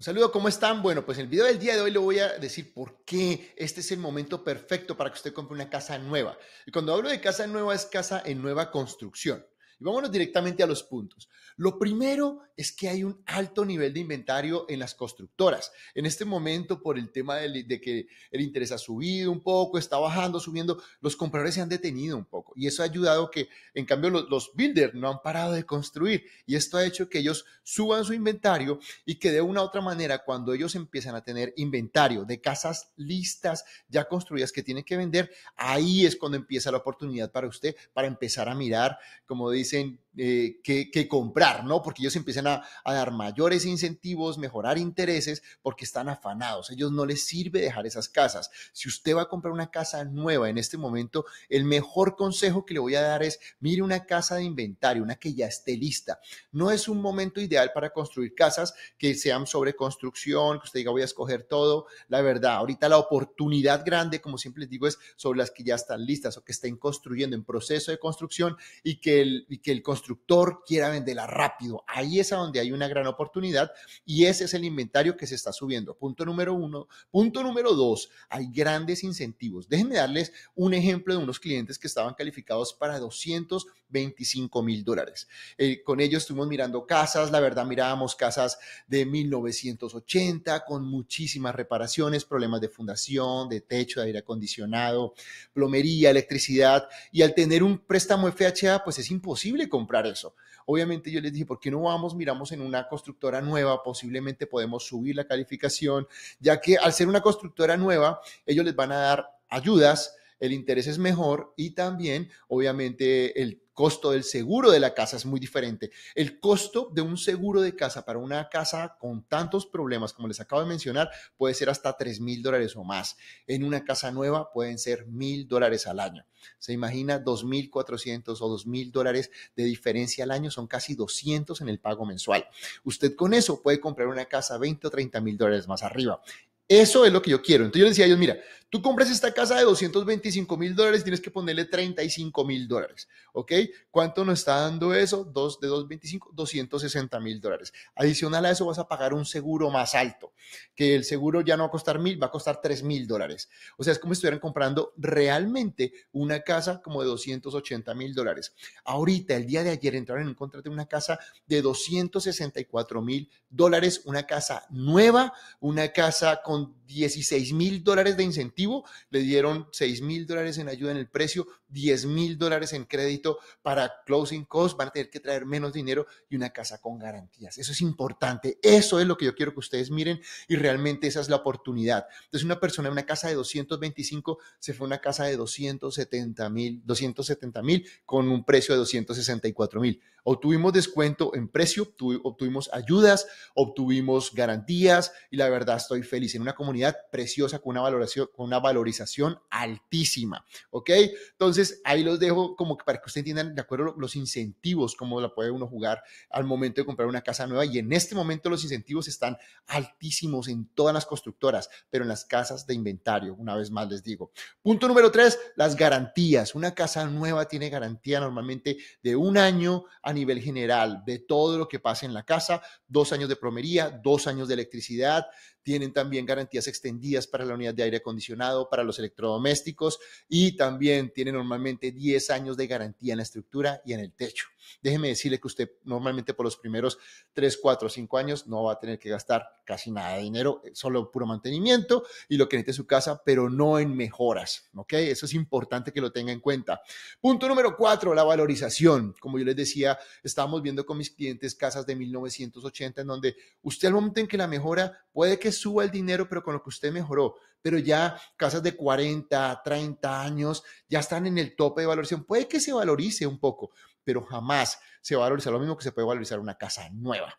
[0.00, 0.80] Un saludo, ¿cómo están?
[0.80, 3.52] Bueno, pues en el video del día de hoy le voy a decir por qué
[3.56, 6.38] este es el momento perfecto para que usted compre una casa nueva.
[6.66, 9.44] Y cuando hablo de casa nueva es casa en nueva construcción.
[9.80, 11.28] Y vámonos directamente a los puntos.
[11.56, 15.72] Lo primero es que hay un alto nivel de inventario en las constructoras.
[15.94, 19.98] En este momento, por el tema de, que el interés ha subido un poco, está
[19.98, 22.52] bajando, subiendo, los compradores se han detenido un poco.
[22.56, 26.24] Y eso ha ayudado que, en cambio, los, los builders no han parado de construir.
[26.46, 29.80] Y esto ha hecho que ellos suban su inventario y que de una u otra
[29.80, 34.96] manera, cuando ellos empiezan a tener inventario de casas listas, ya construidas que tienen que
[34.96, 39.67] vender, ahí es cuando empieza la oportunidad para usted, para empezar a mirar, como dice,
[39.68, 41.80] dicen eh, que, comprar, ¿no?
[41.80, 46.70] Porque ellos empiezan a, dar mayores incentivos, mejorar intereses, porque están afanados.
[46.70, 48.50] ellos no les sirve dejar esas casas.
[48.72, 52.74] Si usted va a comprar una casa nueva en este momento, el mejor consejo que
[52.74, 56.18] le voy a dar es, mire una casa de inventario, una que ya esté lista.
[56.50, 60.90] No es un momento ideal para construir casas que sean sobre construcción, que usted diga,
[60.90, 61.86] voy a escoger todo.
[62.08, 65.76] La verdad, ahorita la oportunidad grande, como siempre les digo, es sobre las que ya
[65.76, 69.70] están listas o que estén construyendo en proceso de construcción y que el, y que
[69.70, 71.84] el constructor constructor quiera venderla rápido.
[71.86, 73.70] Ahí es a donde hay una gran oportunidad
[74.06, 75.94] y ese es el inventario que se está subiendo.
[75.96, 76.88] Punto número uno.
[77.10, 79.68] Punto número dos, hay grandes incentivos.
[79.68, 85.28] Déjenme darles un ejemplo de unos clientes que estaban calificados para 225 mil dólares.
[85.58, 92.24] Eh, con ellos estuvimos mirando casas, la verdad mirábamos casas de 1980 con muchísimas reparaciones,
[92.24, 95.12] problemas de fundación, de techo, de aire acondicionado,
[95.52, 100.34] plomería, electricidad y al tener un préstamo FHA pues es imposible comprar eso.
[100.66, 103.82] Obviamente yo les dije, ¿por qué no vamos, miramos en una constructora nueva?
[103.82, 106.06] Posiblemente podemos subir la calificación,
[106.40, 110.86] ya que al ser una constructora nueva, ellos les van a dar ayudas, el interés
[110.86, 115.92] es mejor y también, obviamente, el costo del seguro de la casa es muy diferente.
[116.16, 120.40] El costo de un seguro de casa para una casa con tantos problemas como les
[120.40, 123.16] acabo de mencionar puede ser hasta 3 mil dólares o más.
[123.46, 126.26] En una casa nueva pueden ser mil dólares al año.
[126.58, 131.78] Se imagina 2.400 o 2.000 dólares de diferencia al año, son casi 200 en el
[131.78, 132.46] pago mensual.
[132.84, 136.20] Usted con eso puede comprar una casa 20 o 30 mil dólares más arriba.
[136.68, 137.64] Eso es lo que yo quiero.
[137.64, 138.38] Entonces yo les decía a ellos, mira,
[138.70, 143.52] tú compras esta casa de 225 mil dólares, tienes que ponerle 35 mil dólares, ¿ok?
[143.90, 145.24] ¿Cuánto nos está dando eso?
[145.24, 147.72] Dos, de 225, 260 mil dólares.
[147.94, 150.32] Adicional a eso vas a pagar un seguro más alto,
[150.74, 153.48] que el seguro ya no va a costar mil, va a costar 3 mil dólares.
[153.78, 158.52] O sea, es como si estuvieran comprando realmente una casa como de 280 mil dólares.
[158.84, 163.30] Ahorita, el día de ayer, entraron en un contrato de una casa de 264 mil
[163.48, 170.02] dólares, una casa nueva, una casa con 16 mil dólares de incentivo, le dieron 6
[170.02, 174.76] mil dólares en ayuda en el precio, 10 mil dólares en crédito para closing costs,
[174.76, 177.58] van a tener que traer menos dinero y una casa con garantías.
[177.58, 181.20] Eso es importante, eso es lo que yo quiero que ustedes miren y realmente esa
[181.20, 182.06] es la oportunidad.
[182.24, 186.48] Entonces una persona en una casa de 225 se fue a una casa de 270
[186.50, 190.00] mil, 270 mil con un precio de 264 mil.
[190.24, 196.54] Obtuvimos descuento en precio, obtuvimos ayudas, obtuvimos garantías y la verdad estoy feliz en una
[196.54, 200.44] comunidad preciosa con una valoración, con una valorización altísima.
[200.70, 200.90] ¿Ok?
[201.30, 205.34] Entonces ahí los dejo como para que ustedes entiendan de acuerdo los incentivos, cómo la
[205.34, 207.64] puede uno jugar al momento de comprar una casa nueva.
[207.64, 209.36] Y en este momento los incentivos están
[209.66, 214.02] altísimos en todas las constructoras, pero en las casas de inventario, una vez más les
[214.02, 214.32] digo.
[214.62, 216.54] Punto número tres, las garantías.
[216.54, 221.68] Una casa nueva tiene garantía normalmente de un año a nivel general de todo lo
[221.68, 225.26] que pasa en la casa, dos años de plomería, dos años de electricidad,
[225.68, 231.12] tienen también garantías extendidas para la unidad de aire acondicionado, para los electrodomésticos y también
[231.12, 234.46] tienen normalmente 10 años de garantía en la estructura y en el techo.
[234.82, 236.98] Déjeme decirle que usted normalmente por los primeros
[237.32, 240.70] 3, 4, 5 años no va a tener que gastar casi nada de dinero, eh,
[240.74, 244.68] solo puro mantenimiento y lo que necesite su casa, pero no en mejoras.
[244.74, 244.94] ¿Ok?
[244.94, 246.80] Eso es importante que lo tenga en cuenta.
[247.20, 249.14] Punto número 4, la valorización.
[249.20, 253.88] Como yo les decía, estábamos viendo con mis clientes casas de 1980 en donde usted
[253.88, 256.68] al momento en que la mejora puede que suba el dinero, pero con lo que
[256.68, 261.86] usted mejoró, pero ya casas de 40, 30 años ya están en el tope de
[261.86, 262.24] valoración.
[262.24, 263.72] Puede que se valorice un poco,
[264.04, 267.38] pero jamás se va a valorizar lo mismo que se puede valorizar una casa nueva.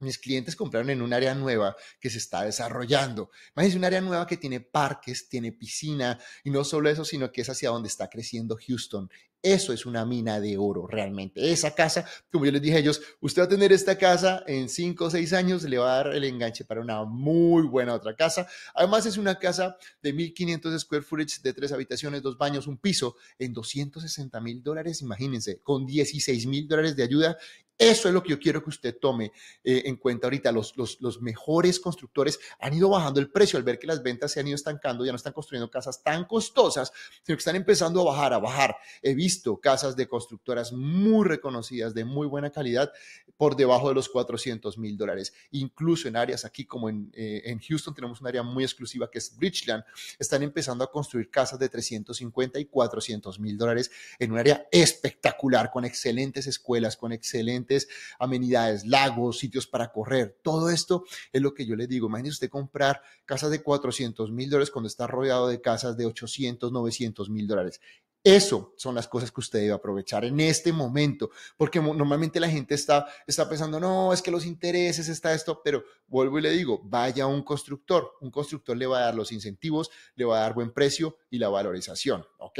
[0.00, 3.30] Mis clientes compraron en un área nueva que se está desarrollando.
[3.54, 7.42] Imagínense un área nueva que tiene parques, tiene piscina y no solo eso, sino que
[7.42, 9.10] es hacia donde está creciendo Houston.
[9.42, 11.50] Eso es una mina de oro realmente.
[11.50, 14.68] Esa casa, como yo les dije a ellos, usted va a tener esta casa en
[14.68, 18.14] 5 o 6 años, le va a dar el enganche para una muy buena otra
[18.14, 18.46] casa.
[18.74, 23.16] Además es una casa de 1.500 square footage, de tres habitaciones, dos baños, un piso,
[23.38, 27.38] en 260 mil dólares, imagínense, con 16 mil dólares de ayuda
[27.80, 29.32] Eso es lo que yo quiero que usted tome
[29.64, 30.52] eh, en cuenta ahorita.
[30.52, 34.40] Los, los, mejores constructores han ido bajando el precio al ver que las ventas se
[34.40, 36.92] han ido estancando, ya no están construyendo casas tan costosas,
[37.22, 38.76] sino que están empezando a bajar, a bajar.
[39.00, 42.92] He visto casas de constructoras muy reconocidas, de muy buena calidad,
[43.38, 45.32] por debajo de los 400 mil dólares.
[45.52, 49.16] Incluso en áreas aquí como en, eh, en Houston tenemos un área muy exclusiva que
[49.16, 49.84] es Bridgeland,
[50.18, 55.70] están empezando a construir casas de 350 y 400 mil dólares en un área espectacular,
[55.70, 57.69] con excelentes escuelas, con excelentes
[58.18, 60.38] amenidades, lagos, sitios para correr.
[60.42, 62.08] Todo esto es lo que yo le digo.
[62.08, 66.72] Imagínese usted comprar casas de 400 mil dólares cuando está rodeado de casas de 800,
[66.72, 67.80] 900 mil dólares.
[68.22, 72.74] Eso son las cosas que usted debe aprovechar en este momento, porque normalmente la gente
[72.74, 76.82] está, está pensando, no, es que los intereses, está esto, pero vuelvo y le digo,
[76.84, 80.40] vaya a un constructor, un constructor le va a dar los incentivos, le va a
[80.42, 82.58] dar buen precio y la valorización, ¿ok?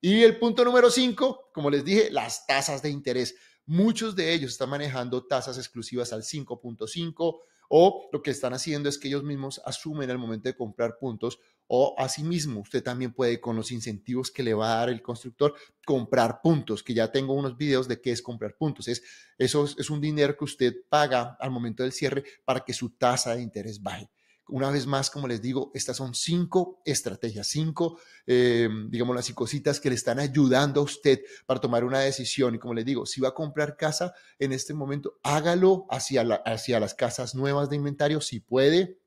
[0.00, 3.36] Y el punto número cinco, como les dije, las tasas de interés.
[3.66, 8.98] Muchos de ellos están manejando tasas exclusivas al 5.5 o lo que están haciendo es
[8.98, 11.38] que ellos mismos asumen al momento de comprar puntos
[11.68, 15.54] o asimismo usted también puede con los incentivos que le va a dar el constructor
[15.86, 18.88] comprar puntos, que ya tengo unos videos de qué es comprar puntos.
[18.88, 19.02] Es,
[19.38, 23.34] eso es un dinero que usted paga al momento del cierre para que su tasa
[23.34, 24.10] de interés baje.
[24.48, 29.80] Una vez más, como les digo, estas son cinco estrategias, cinco, eh, digamos, las cositas
[29.80, 32.54] que le están ayudando a usted para tomar una decisión.
[32.54, 36.80] Y como les digo, si va a comprar casa en este momento, hágalo hacia, hacia
[36.80, 38.98] las casas nuevas de inventario, si puede,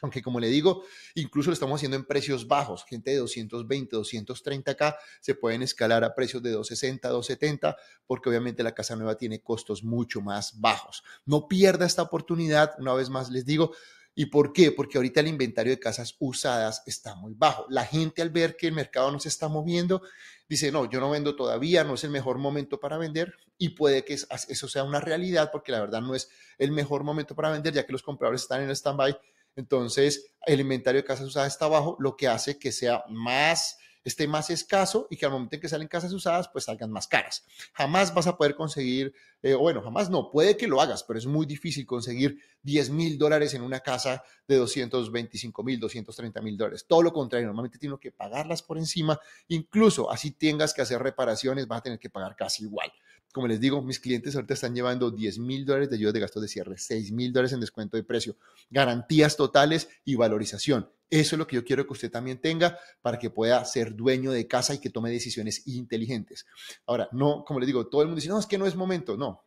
[0.00, 0.84] aunque como le digo,
[1.14, 2.84] incluso lo estamos haciendo en precios bajos.
[2.84, 7.76] Gente de 220, 230K se pueden escalar a precios de 260, 270,
[8.06, 11.02] porque obviamente la casa nueva tiene costos mucho más bajos.
[11.26, 12.72] No pierda esta oportunidad.
[12.78, 13.72] Una vez más les digo,
[14.18, 14.72] ¿Y por qué?
[14.72, 17.66] Porque ahorita el inventario de casas usadas está muy bajo.
[17.68, 20.02] La gente al ver que el mercado no se está moviendo,
[20.48, 24.04] dice, no, yo no vendo todavía, no es el mejor momento para vender y puede
[24.04, 26.28] que eso sea una realidad porque la verdad no es
[26.58, 29.16] el mejor momento para vender ya que los compradores están en stand-by.
[29.54, 33.77] Entonces, el inventario de casas usadas está bajo, lo que hace que sea más
[34.08, 37.06] esté más escaso y que al momento en que salen casas usadas, pues salgan más
[37.06, 37.46] caras.
[37.72, 41.26] Jamás vas a poder conseguir, eh, bueno, jamás no, puede que lo hagas, pero es
[41.26, 46.84] muy difícil conseguir 10 mil dólares en una casa de 225 mil, 230 mil dólares.
[46.86, 49.18] Todo lo contrario, normalmente tienes que pagarlas por encima,
[49.48, 52.92] incluso así tengas que hacer reparaciones, vas a tener que pagar casi igual.
[53.32, 56.42] Como les digo, mis clientes ahorita están llevando 10 mil dólares de ayuda de gastos
[56.42, 58.36] de cierre, 6 mil dólares en descuento de precio,
[58.70, 60.90] garantías totales y valorización.
[61.10, 64.30] Eso es lo que yo quiero que usted también tenga para que pueda ser dueño
[64.30, 66.46] de casa y que tome decisiones inteligentes.
[66.86, 69.16] Ahora, no, como les digo, todo el mundo dice, no, es que no es momento.
[69.16, 69.44] No,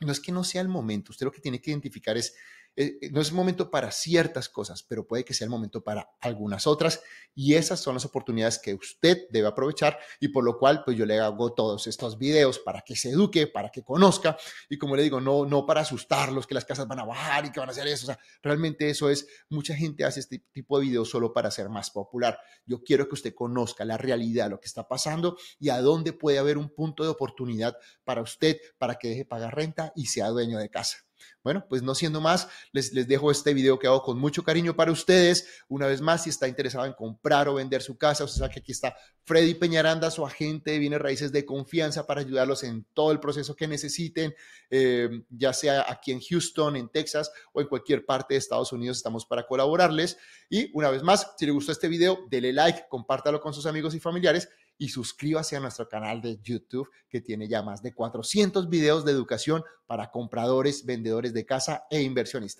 [0.00, 1.10] no es que no sea el momento.
[1.10, 2.34] Usted lo que tiene que identificar es
[2.74, 6.66] eh, no es momento para ciertas cosas, pero puede que sea el momento para algunas
[6.66, 7.02] otras
[7.34, 11.04] y esas son las oportunidades que usted debe aprovechar y por lo cual pues yo
[11.04, 14.38] le hago todos estos videos para que se eduque, para que conozca
[14.70, 17.52] y como le digo, no, no para asustarlos que las casas van a bajar y
[17.52, 20.78] que van a hacer eso, o sea, realmente eso es, mucha gente hace este tipo
[20.78, 22.38] de videos solo para ser más popular.
[22.64, 26.38] Yo quiero que usted conozca la realidad, lo que está pasando y a dónde puede
[26.38, 30.58] haber un punto de oportunidad para usted, para que deje pagar renta y sea dueño
[30.58, 30.98] de casa.
[31.42, 34.76] Bueno, pues no siendo más, les, les dejo este video que hago con mucho cariño
[34.76, 35.46] para ustedes.
[35.68, 38.60] Una vez más, si está interesado en comprar o vender su casa, usted sabe que
[38.60, 43.12] aquí está Freddy Peñaranda, su agente de bienes raíces de confianza para ayudarlos en todo
[43.12, 44.34] el proceso que necesiten,
[44.70, 48.96] eh, ya sea aquí en Houston, en Texas o en cualquier parte de Estados Unidos,
[48.96, 50.18] estamos para colaborarles.
[50.50, 53.94] Y una vez más, si le gustó este video, dele like, compártalo con sus amigos
[53.94, 54.48] y familiares
[54.78, 59.12] y suscríbase a nuestro canal de YouTube que tiene ya más de 400 videos de
[59.12, 62.50] educación para compradores, vendedores de casa e inversionistas.